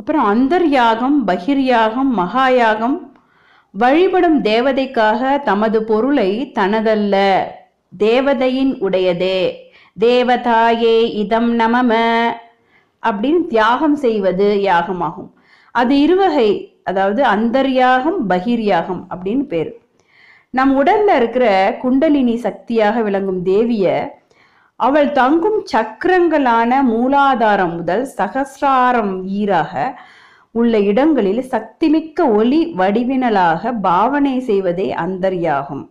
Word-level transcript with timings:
அப்புறம் 0.00 0.26
அந்தர்யாகம் 0.26 1.16
பகிர்யாகம் 1.26 2.10
மகாயாகம் 2.16 2.98
வழிபடும் 3.70 4.42
தேவதைக்காக 4.42 5.42
தமது 5.42 5.84
பொருளை 5.84 6.52
தனதல்ல 6.54 7.42
தேவதையின் 7.98 8.76
உடையதே. 8.80 9.52
தேவதாயே 10.00 11.14
இதம் 11.14 11.58
நமம 11.58 11.92
அப்படின்னு 13.02 13.46
தியாகம் 13.46 13.94
செய்வது 13.94 14.60
யாகமாகும். 14.62 15.30
அது 15.72 15.98
இருவகை 16.00 16.80
அதாவது 16.84 17.22
அந்தர்யாகம் 17.22 18.18
பகிர்யாகம் 18.28 19.02
அப்படின்னு 19.10 19.42
பேரு. 19.42 19.80
நம் 20.50 20.86
உடல்ல 20.86 21.16
இருக்கிற 21.16 21.76
குண்டலினி 21.80 22.36
சக்தியாக 22.36 23.02
விளங்கும் 23.02 23.42
தேவிய 23.42 24.18
அவள் 24.86 25.08
தங்கும் 25.12 25.60
சக்கரங்களான 25.72 26.72
மூலாதாரம் 26.90 27.74
முதல் 27.76 28.04
சகசிராரம் 28.16 29.14
ஈராக 29.38 29.72
உள்ள 30.54 30.74
இடங்களில் 30.90 31.42
சக்திமிக்க 31.50 32.28
ஒளி 32.34 32.60
வடிவினலாக 32.78 33.72
பாவனை 33.80 34.34
செய்வதே 34.40 34.88
அந்தர்யாகம். 34.94 35.82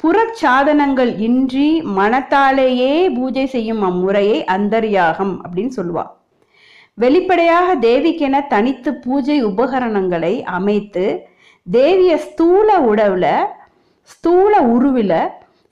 புறச்சாதனங்கள் 0.00 1.12
இன்றி 1.18 1.68
மனத்தாலேயே 1.96 2.92
பூஜை 3.14 3.46
செய்யும் 3.46 3.82
அம்முறையை 3.82 4.38
அந்தர்யாகம் 4.56 5.34
அப்படின்னு 5.42 5.72
சொல்லுவா. 5.76 6.04
வெளிப்படையாக 6.98 7.68
தேவிக்கென 7.88 8.46
தனித்து 8.46 8.90
பூஜை 8.94 9.38
உபகரணங்களை 9.44 10.34
அமைத்து 10.58 11.04
தேவிய 11.66 12.12
ஸ்தூல 12.16 12.68
உடவுல 12.90 13.26
ஸ்தூல 14.10 14.52
உருவில 14.74 15.14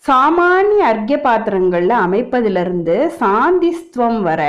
சாமானிய 0.09 0.85
அர்க்கிய 0.91 1.21
பாத்திரங்களில் 1.21 1.89
அமைப்பதிலிருந்து 1.89 2.97
சாந்திஸ்துவம் 3.21 4.21
வர 4.23 4.43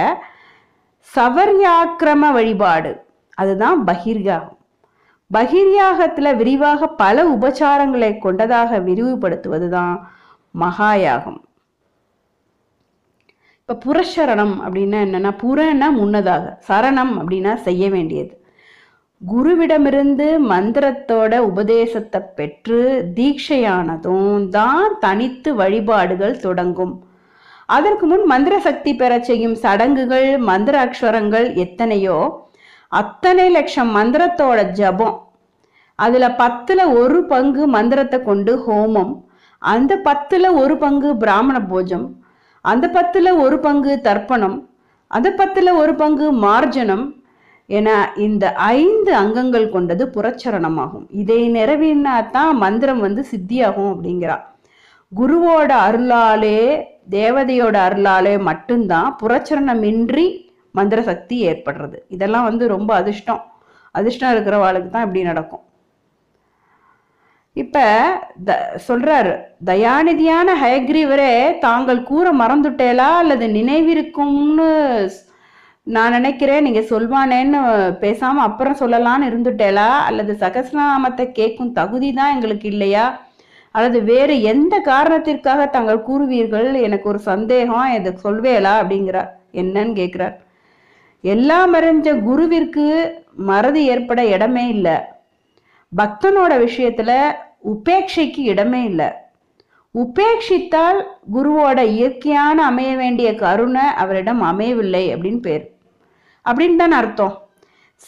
சவர்யாக்கிரம 1.16 2.32
வழிபாடு. 2.32 3.06
அதுதான் 3.34 3.84
பகிர்யாகம். 3.86 4.58
பகிர்யாகத்தில் 5.34 6.36
விரிவாக 6.36 6.88
பல 6.88 7.24
உபச்சாரங்களை 7.24 8.18
கொண்டதாக 8.18 8.80
விரிவுபடுத்துவது 8.80 9.70
தான் 9.70 10.10
மகாயாகம். 10.60 11.42
இப்போ 13.66 13.74
புரஷரணம் 13.86 14.56
அப்படின்னா 14.68 15.00
என்னென்னா 15.08 15.32
புறன்னா 15.44 15.90
முன்னதாக 15.92 16.60
சரணம் 16.68 17.14
அப்படின்னா 17.22 17.56
செய்ய 17.56 17.90
வேண்டியது. 17.90 18.47
குருவிடமிருந்து 19.22 20.26
மந்திரத்தோட 20.50 21.38
உபதேசத்தை 21.38 22.22
பெற்று 22.36 23.12
தீட்சையானதும் 23.16 24.50
தான் 24.50 25.00
தனித்து 25.00 25.56
வழிபாடுகள் 25.56 26.40
தொடங்கும். 26.40 27.04
அதற்கு 27.66 28.06
முன் 28.06 28.26
மந்திர 28.26 28.60
சக்தி 28.60 28.96
பெறச் 28.96 29.24
செய்யும் 29.24 29.56
சடங்குகள் 29.56 30.38
மந்திர 30.38 30.76
அக்ஷரங்கள் 30.86 31.56
எத்தனையோ? 31.56 32.50
அத்தனை 32.88 33.50
லட்சம் 33.50 33.96
மந்திரத்தோட 33.96 34.72
ஜபம். 34.72 35.18
அதுல 35.96 36.28
பத்துல 36.28 36.94
ஒரு 36.94 37.26
பங்கு 37.26 37.68
மந்திரத்தை 37.68 38.24
கொண்டு 38.24 38.54
ஹோமம். 38.68 39.14
அந்த 39.60 40.02
பத்துல 40.04 40.54
ஒரு 40.54 40.78
பங்கு 40.78 41.18
பிராமண 41.18 41.62
போஜம். 41.62 42.08
அந்த 42.62 42.88
பத்துல 42.88 43.40
ஒரு 43.40 43.60
பங்கு 43.60 44.00
தர்ப்பணம். 44.04 44.70
அந்த 45.08 45.30
பத்துல 45.38 45.74
ஒரு 45.74 45.96
பங்கு 45.96 46.32
மார்ஜனம். 46.32 47.26
என 47.70 48.14
இந்த 48.16 48.54
ஐந்து 48.54 49.16
அங்கங்கள் 49.16 49.70
கொண்டது 49.70 50.04
புறச்சரணமாகும். 50.06 51.06
இதை 51.12 51.40
நிறைவேறினா 51.50 52.30
தான் 52.30 52.58
மந்திரம் 52.58 53.00
வந்து 53.00 53.26
சித்தியாகும் 53.32 53.92
அப்படிங்கிறா. 53.94 54.38
குருவோட 55.12 55.72
அருளாலே 55.88 56.86
தேவதையோட 57.10 57.76
அருளாலே 57.88 58.40
மட்டும்தான் 58.40 59.16
புறச்சரணமின்றி 59.24 60.26
மந்திர 60.72 61.02
சக்தி 61.02 61.48
ஏற்படுறது. 61.48 61.98
இதெல்லாம் 62.08 62.44
வந்து 62.44 62.68
ரொம்ப 62.68 62.96
அதிர்ஷ்டம். 62.96 63.44
அதிர்ஷ்டம் 63.92 64.34
இருக்கிறவாளுக்கு 64.34 64.90
தான் 64.90 65.06
இப்படி 65.06 65.24
நடக்கும். 65.24 65.64
இப்ப 67.54 67.86
த 68.46 68.80
சொல்றாரு 68.88 69.32
தயாநிதியான 69.66 70.50
ஹயக்ரீவரே 70.64 71.60
தாங்கள் 71.60 72.04
கூற 72.04 72.34
மறந்துட்டேலா 72.34 73.10
அல்லது 73.22 73.48
நினைவிருக்கும்னு 73.48 74.68
நான் 75.96 76.12
நினைக்கிறேன் 76.12 76.64
நீங்க 76.64 76.80
சொல்வானேன்னு 76.80 77.60
பேசாம 78.02 78.44
அப்புறம் 78.46 78.80
சொல்லலாம்னு 78.80 79.28
இருந்துட்டேலா 79.30 79.90
அல்லது 80.00 80.38
சகசிரநாமத்தை 80.40 81.32
கேட்கும் 81.32 81.72
தகுதி 81.72 82.14
தான் 82.14 82.34
எங்களுக்கு 82.34 82.68
இல்லையா? 82.68 83.26
அல்லது 83.72 84.04
வேறு 84.04 84.42
எந்த 84.42 84.80
காரணத்திற்காக 84.80 85.66
தாங்கள் 85.66 86.06
கூறுவீர்கள்? 86.08 86.82
எனக்கு 86.82 87.10
ஒரு 87.10 87.20
சந்தேகம். 87.20 87.94
இதை 87.94 88.14
சொல்வேலா 88.24 88.74
அப்படிங்கிறார். 88.82 89.30
என்னன்னு 89.54 89.94
கேட்கிறார். 89.94 90.42
எல்லாம் 91.22 91.74
அறிஞ்ச 91.74 92.24
குருவிற்கு 92.24 93.14
மறதி 93.34 93.86
ஏற்பட 93.86 94.26
இடமே 94.26 94.68
இல்லை. 94.68 94.98
பக்தனோட 95.98 96.54
விஷயத்துல 96.66 97.12
உபேட்சைக்கு 97.64 98.42
இடமே 98.42 98.84
இல்லை. 98.84 99.08
உபேட்சித்தால் 99.96 101.00
குருவோட 101.34 101.80
இயற்கையான 101.84 102.66
அமைய 102.66 102.96
வேண்டிய 102.96 103.36
கருணை 103.36 103.82
அவரிடம் 103.82 104.42
அமையவில்லை 104.42 105.16
அப்படின்னு 105.16 105.42
பேர். 105.42 105.77
அப்படின்னு 106.50 106.82
தான் 106.82 106.98
அர்த்தம். 107.00 107.36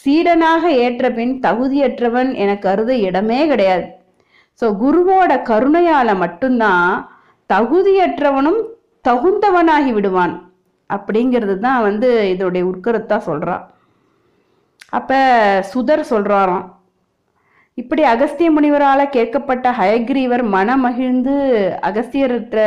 சீடனாக 0.02 0.64
ஏற்ற 0.84 1.04
பின் 1.16 1.34
தகுதியற்றவன் 1.46 2.30
என 2.42 2.50
கருத 2.66 2.90
இடமே 3.08 3.40
கிடையாது. 3.52 3.86
ஸோ 4.60 4.66
குருவோட 4.82 5.32
கருணையால 5.50 6.10
மட்டும்தான் 6.22 6.86
தகுதியற்றவனும் 7.50 8.60
தகுந்தவனாகி 9.04 9.92
விடுவான். 9.96 10.34
அப்படிங்கிறது 10.90 11.54
தான் 11.66 11.82
வந்து 11.88 12.08
இதோடைய 12.34 12.62
உட்கருத்தா 12.70 13.16
சொல்கிறான் 13.28 13.64
அப்ப 14.98 15.18
சுதர் 15.72 16.02
சொல்றாராம் 16.12 16.64
இப்படி 17.78 18.02
அகஸ்திய 18.12 18.48
முனிவரால 18.54 19.00
கேட்கப்பட்ட 19.16 19.66
ஹயக்ரீவர் 19.80 20.42
மனமகிழ்ந்து 20.54 21.34
அகஸ்தியர்கிட்ட 21.88 22.58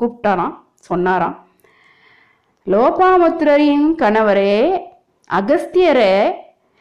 கூப்பிட்டாராம் 0.00 0.54
சொன்னாராம். 0.88 1.36
லோபாமுத்திரரின் 2.66 3.94
கணவரே 3.98 4.80
அகஸ்தியரே 5.34 6.32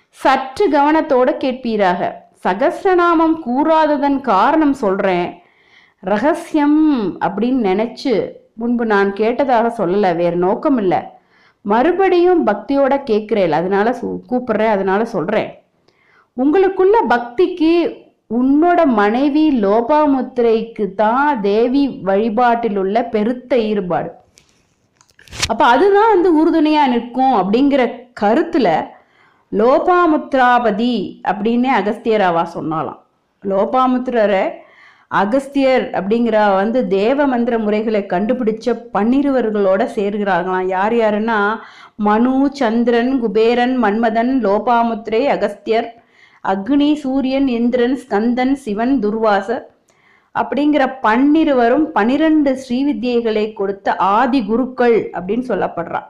சற்று 0.10 0.70
கவனத்தோட 0.70 1.38
கேட்பீராக. 1.38 2.12
சகசிரநாமம் 2.48 3.36
கூறாததன் 3.46 4.22
காரணம் 4.22 4.74
சொல்றேன். 4.74 5.42
ரகசியம் 6.00 7.18
அப்படின்னு 7.22 7.96
நினைச்சு 7.96 8.32
முன்பு 8.54 8.86
நான் 8.86 9.14
கேட்டதாக 9.14 9.72
சொல்லலை 9.78 10.16
வேறு 10.16 10.36
நோக்கம் 10.36 10.78
இல்லை. 10.78 10.98
மறுபடியும் 11.62 12.48
பக்தியோட 12.48 13.04
கேட்குறேன் 13.12 13.52
அதனால 13.52 13.96
சு- 14.02 14.22
கூப்பிடுறேன் 14.30 14.68
அதனால 14.68 15.06
சொல்கிறேன் 15.06 15.64
உங்களுக்குள்ள 16.38 16.98
பக்திக்கு 17.10 17.98
உன்னோட 18.30 18.86
மனைவி 18.86 19.62
லோபாமுத்திரைக்கு 19.64 20.94
தான் 20.94 21.42
தேவி 21.42 22.00
வழிபாட்டில் 22.04 22.78
உள்ள 22.78 23.04
பெருத்த 23.04 23.60
ஈடுபாடு. 23.60 24.12
அப்ப 25.52 25.62
அதுதான் 25.66 26.12
வந்து 26.14 26.30
உறுதுணையா 26.40 26.84
நிற்கும் 26.94 27.36
அப்படிங்கிற 27.40 27.82
கருத்துல 28.22 28.68
லோபாமுத்ராபதி 29.52 30.96
அப்படின்னே 31.32 31.70
அகஸ்தியராவா 31.80 32.44
சொன்னாலாம். 32.56 33.00
லோபாமுத்திரரை 33.44 34.44
அகஸ்தியர் 35.22 35.86
அப்படிங்கிற 36.00 36.38
வந்து 36.56 36.80
தேவ 36.88 37.26
மந்திர 37.26 37.56
முறைகளை 37.60 38.02
கண்டுபிடிச்ச 38.10 38.76
பன்னிருவர்களோட 38.94 39.82
சேர்கிறாங்களாம் 39.96 40.68
யார் 40.76 40.94
யாருன்னா? 40.94 41.40
மனு 42.08 42.36
சந்திரன் 42.60 43.14
குபேரன் 43.20 43.76
மன்மதன் 43.84 44.32
லோபாமுத்திரை 44.46 45.24
அகஸ்தியர் 45.36 45.90
அக்னி 46.44 46.92
சூரியன் 47.04 47.48
இந்திரன் 47.58 47.96
ஸ்கந்தன் 47.96 48.56
சிவன் 48.56 48.96
துர்வாசர். 49.04 49.66
அப்படிங்கிற 50.34 50.84
பன்னிருவரும் 51.02 51.86
பனிரெண்டு 51.92 52.52
ஸ்ரீவித்யைகளை 52.64 53.54
கொடுத்த 53.54 53.96
ஆதி 53.96 54.46
குருக்கள் 54.46 55.10
அப்படின்னு 55.14 55.46
சொல்லப்படுறான். 55.48 56.10